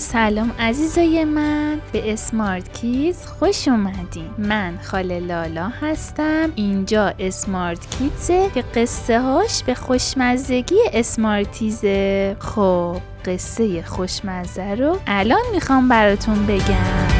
سلام 0.00 0.52
عزیزای 0.58 1.24
من 1.24 1.80
به 1.92 2.12
اسمارت 2.12 2.72
کیز 2.72 3.26
خوش 3.26 3.68
اومدین. 3.68 4.30
من 4.38 4.78
خاله 4.82 5.20
لالا 5.20 5.68
هستم. 5.68 6.52
اینجا 6.54 7.14
اسمارت 7.18 7.90
کیتزه 7.90 8.50
که 8.54 8.62
قصه 8.62 9.20
هاش 9.20 9.62
به 9.62 9.74
خوشمزگی 9.74 10.78
اسمارتیزه. 10.92 12.36
خب 12.38 12.96
قصه 13.24 13.82
خوشمزه 13.82 14.74
رو 14.74 14.98
الان 15.06 15.42
می‌خوام 15.52 15.88
براتون 15.88 16.46
بگم. 16.46 17.19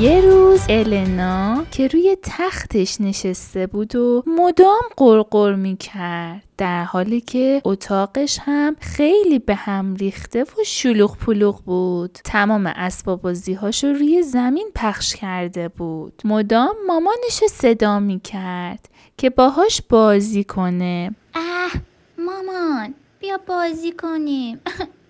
یه 0.00 0.20
روز 0.20 0.60
النا 0.68 1.64
که 1.70 1.88
روی 1.88 2.16
تختش 2.22 3.00
نشسته 3.00 3.66
بود 3.66 3.96
و 3.96 4.22
مدام 4.26 4.82
قرقر 4.96 5.54
می 5.54 5.76
کرد 5.76 6.42
در 6.58 6.84
حالی 6.84 7.20
که 7.20 7.62
اتاقش 7.64 8.38
هم 8.42 8.76
خیلی 8.80 9.38
به 9.38 9.54
هم 9.54 9.94
ریخته 9.94 10.42
و 10.42 10.64
شلوغ 10.66 11.16
پلوغ 11.16 11.62
بود. 11.64 12.18
تمام 12.24 12.66
اسباب 12.66 13.22
بازی 13.22 13.54
هاشو 13.54 13.86
روی 13.86 14.22
زمین 14.22 14.70
پخش 14.74 15.16
کرده 15.16 15.68
بود. 15.68 16.22
مدام 16.24 16.76
مامانش 16.86 17.44
صدا 17.50 18.00
می 18.00 18.20
کرد 18.20 18.88
که 19.16 19.30
باهاش 19.30 19.82
بازی 19.88 20.44
کنه. 20.44 21.14
اه 21.34 21.72
مامان 22.18 22.94
بیا 23.18 23.38
بازی 23.46 23.92
کنیم. 23.92 24.60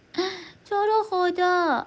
تو 0.68 0.74
رو 0.74 1.02
خدا. 1.10 1.86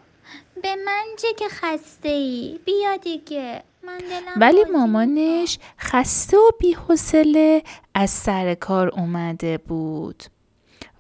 به 0.62 0.76
من 0.86 1.06
چه 1.22 1.28
که 1.34 1.46
خسته 1.50 2.10
ای 2.10 2.60
بیا 2.66 2.98
دیگه 2.98 3.64
من 3.84 3.98
دلم 3.98 4.34
ولی 4.38 4.64
مامانش 4.74 5.60
خسته 5.80 6.38
و 6.38 6.52
بیحوصله 6.60 7.64
از 7.94 8.10
سر 8.10 8.54
کار 8.54 8.88
اومده 8.88 9.58
بود 9.58 10.24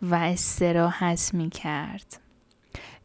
و 0.01 0.15
استراحت 0.15 1.29
می 1.33 1.49
کرد. 1.49 2.19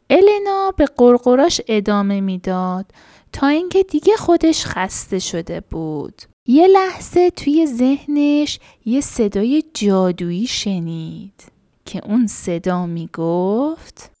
النا 0.09 0.73
به 0.77 0.85
قرقراش 0.85 1.61
ادامه 1.67 2.21
می‌داد 2.21 2.85
تا 3.33 3.47
اینکه 3.47 3.83
دیگه 3.83 4.15
خودش 4.15 4.65
خسته 4.65 5.19
شده 5.19 5.59
بود. 5.59 6.21
یه 6.47 6.67
لحظه 6.67 7.29
توی 7.29 7.67
ذهنش 7.67 8.59
یه 8.85 9.01
صدای 9.01 9.63
جادویی 9.73 10.47
شنید 10.47 11.43
که 11.85 12.01
اون 12.05 12.27
صدا 12.27 12.85
می 12.85 13.09
گفت 13.13 14.14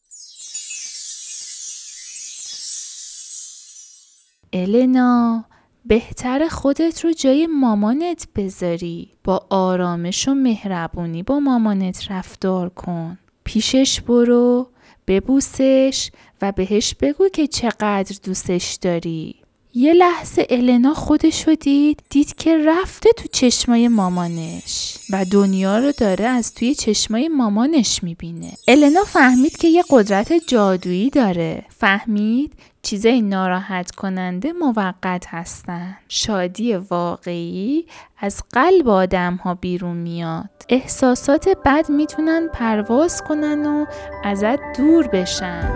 النا 4.55 5.45
بهتر 5.85 6.47
خودت 6.47 7.05
رو 7.05 7.11
جای 7.11 7.47
مامانت 7.47 8.27
بذاری. 8.35 9.11
با 9.23 9.45
آرامش 9.49 10.27
و 10.27 10.33
مهربونی 10.33 11.23
با 11.23 11.39
مامانت 11.39 12.11
رفتار 12.11 12.69
کن. 12.69 13.17
پیشش 13.43 14.01
برو 14.01 14.69
ببوسش 15.07 16.11
و 16.41 16.51
بهش 16.51 16.95
بگو 16.95 17.29
که 17.29 17.47
چقدر 17.47 18.15
دوستش 18.23 18.77
داری. 18.81 19.35
یه 19.77 19.93
لحظه 19.93 20.47
النا 20.49 20.93
خودش 20.93 21.47
رو 21.47 21.55
دید 21.55 22.03
دید 22.09 22.35
که 22.35 22.57
رفته 22.65 23.09
تو 23.17 23.23
چشمای 23.31 23.87
مامانش 23.87 24.97
و 25.09 25.25
دنیا 25.31 25.79
رو 25.79 25.91
داره 25.91 26.25
از 26.25 26.53
توی 26.53 26.75
چشمای 26.75 27.27
مامانش 27.27 28.03
می‌بینه. 28.03 28.51
النا 28.67 29.03
فهمید 29.03 29.57
که 29.57 29.67
یه 29.67 29.83
قدرت 29.89 30.33
جادویی 30.47 31.09
داره. 31.09 31.65
فهمید 31.69 32.53
چیزای 32.81 33.21
ناراحت 33.21 33.91
کننده 33.91 34.53
موقت 34.53 35.25
هستن. 35.27 35.97
شادی 36.09 36.73
واقعی 36.73 37.85
از 38.19 38.43
قلب 38.53 38.89
آدم 38.89 39.35
ها 39.35 39.53
بیرون 39.53 39.97
میاد. 39.97 40.49
احساسات 40.69 41.49
بد 41.65 41.89
می‌تونن 41.89 42.47
پرواز 42.53 43.23
کنن 43.23 43.65
و 43.65 43.85
ازت 44.23 44.77
دور 44.77 45.07
بشن. 45.07 45.71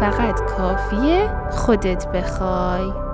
فقط 0.00 0.40
کافیه 0.40 1.30
خودت 1.50 2.06
بخوای. 2.06 3.11